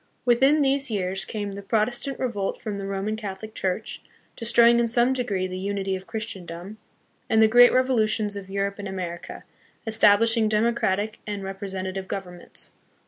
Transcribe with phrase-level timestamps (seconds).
[0.25, 4.01] Within these years came the Protestant revolt from the Roman Catholic Church,
[4.35, 6.79] destroying in some degree the unity of Christendom;
[7.29, 9.43] and the great revolutions of Europe and America,
[9.85, 12.73] establish ing democratic and representative governments.